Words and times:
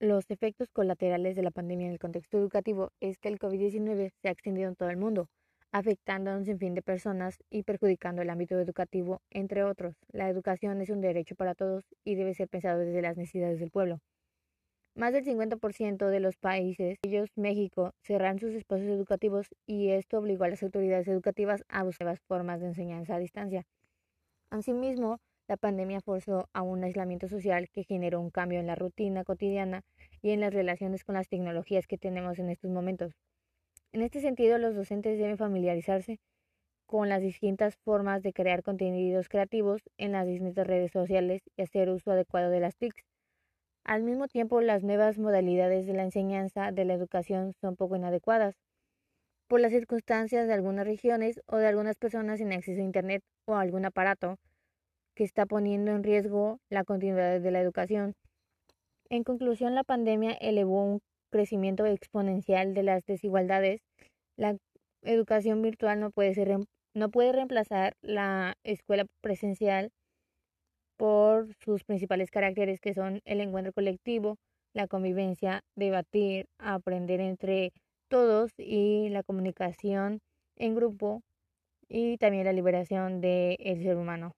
Los 0.00 0.30
efectos 0.30 0.70
colaterales 0.70 1.34
de 1.34 1.42
la 1.42 1.50
pandemia 1.50 1.88
en 1.88 1.92
el 1.92 1.98
contexto 1.98 2.38
educativo 2.38 2.92
es 3.00 3.18
que 3.18 3.26
el 3.28 3.40
COVID-19 3.40 4.12
se 4.22 4.28
ha 4.28 4.30
extendido 4.30 4.68
en 4.68 4.76
todo 4.76 4.90
el 4.90 4.96
mundo, 4.96 5.26
afectando 5.72 6.30
a 6.30 6.36
un 6.36 6.44
sinfín 6.44 6.74
de 6.74 6.82
personas 6.82 7.36
y 7.50 7.64
perjudicando 7.64 8.22
el 8.22 8.30
ámbito 8.30 8.56
educativo, 8.60 9.22
entre 9.30 9.64
otros. 9.64 9.96
La 10.12 10.28
educación 10.28 10.80
es 10.80 10.90
un 10.90 11.00
derecho 11.00 11.34
para 11.34 11.56
todos 11.56 11.82
y 12.04 12.14
debe 12.14 12.34
ser 12.34 12.48
pensado 12.48 12.78
desde 12.78 13.02
las 13.02 13.16
necesidades 13.16 13.58
del 13.58 13.72
pueblo. 13.72 13.98
Más 14.94 15.12
del 15.12 15.24
50% 15.24 16.06
de 16.06 16.20
los 16.20 16.36
países, 16.36 16.98
ellos 17.02 17.30
México, 17.34 17.90
cerraron 18.00 18.38
sus 18.38 18.54
espacios 18.54 18.90
educativos 18.90 19.48
y 19.66 19.88
esto 19.90 20.18
obligó 20.18 20.44
a 20.44 20.48
las 20.48 20.62
autoridades 20.62 21.08
educativas 21.08 21.64
a 21.68 21.82
buscar 21.82 22.06
nuevas 22.06 22.20
formas 22.28 22.60
de 22.60 22.68
enseñanza 22.68 23.16
a 23.16 23.18
distancia. 23.18 23.64
Asimismo, 24.50 25.18
la 25.48 25.56
pandemia 25.56 26.00
forzó 26.00 26.48
a 26.52 26.62
un 26.62 26.84
aislamiento 26.84 27.26
social 27.26 27.68
que 27.70 27.82
generó 27.82 28.20
un 28.20 28.30
cambio 28.30 28.60
en 28.60 28.68
la 28.68 28.76
rutina 28.76 29.24
cotidiana 29.24 29.82
y 30.22 30.30
en 30.30 30.40
las 30.40 30.54
relaciones 30.54 31.02
con 31.02 31.16
las 31.16 31.28
tecnologías 31.28 31.86
que 31.86 31.98
tenemos 31.98 32.38
en 32.38 32.50
estos 32.50 32.70
momentos. 32.70 33.16
En 33.92 34.02
este 34.02 34.20
sentido, 34.20 34.58
los 34.58 34.76
docentes 34.76 35.18
deben 35.18 35.38
familiarizarse 35.38 36.20
con 36.86 37.08
las 37.08 37.22
distintas 37.22 37.76
formas 37.78 38.22
de 38.22 38.32
crear 38.32 38.62
contenidos 38.62 39.28
creativos 39.28 39.82
en 39.96 40.12
las 40.12 40.26
distintas 40.26 40.66
redes 40.66 40.92
sociales 40.92 41.42
y 41.56 41.62
hacer 41.62 41.90
uso 41.90 42.12
adecuado 42.12 42.50
de 42.50 42.60
las 42.60 42.76
TICs 42.76 43.04
al 43.88 44.02
mismo 44.02 44.28
tiempo, 44.28 44.60
las 44.60 44.84
nuevas 44.84 45.18
modalidades 45.18 45.86
de 45.86 45.94
la 45.94 46.02
enseñanza 46.02 46.72
de 46.72 46.84
la 46.84 46.92
educación 46.92 47.54
son 47.54 47.74
poco 47.74 47.96
inadecuadas 47.96 48.54
por 49.46 49.60
las 49.60 49.72
circunstancias 49.72 50.46
de 50.46 50.52
algunas 50.52 50.86
regiones 50.86 51.40
o 51.46 51.56
de 51.56 51.68
algunas 51.68 51.96
personas 51.96 52.36
sin 52.36 52.52
acceso 52.52 52.82
a 52.82 52.84
Internet 52.84 53.22
o 53.46 53.54
a 53.54 53.62
algún 53.62 53.86
aparato 53.86 54.36
que 55.18 55.24
está 55.24 55.46
poniendo 55.46 55.90
en 55.90 56.04
riesgo 56.04 56.60
la 56.70 56.84
continuidad 56.84 57.40
de 57.40 57.50
la 57.50 57.60
educación. 57.60 58.14
En 59.10 59.24
conclusión, 59.24 59.74
la 59.74 59.82
pandemia 59.82 60.30
elevó 60.30 60.84
un 60.84 61.00
crecimiento 61.32 61.86
exponencial 61.86 62.72
de 62.72 62.84
las 62.84 63.04
desigualdades. 63.04 63.80
La 64.36 64.56
educación 65.02 65.60
virtual 65.60 65.98
no 65.98 66.12
puede, 66.12 66.34
ser, 66.34 66.56
no 66.94 67.10
puede 67.10 67.32
reemplazar 67.32 67.94
la 68.00 68.54
escuela 68.62 69.06
presencial 69.20 69.90
por 70.96 71.52
sus 71.64 71.82
principales 71.82 72.30
caracteres 72.30 72.78
que 72.80 72.94
son 72.94 73.20
el 73.24 73.40
encuentro 73.40 73.72
colectivo, 73.72 74.36
la 74.72 74.86
convivencia, 74.86 75.62
debatir, 75.74 76.46
aprender 76.58 77.18
entre 77.18 77.72
todos 78.06 78.52
y 78.56 79.08
la 79.08 79.24
comunicación 79.24 80.20
en 80.54 80.76
grupo 80.76 81.22
y 81.88 82.18
también 82.18 82.44
la 82.44 82.52
liberación 82.52 83.20
del 83.20 83.82
ser 83.82 83.96
humano. 83.96 84.37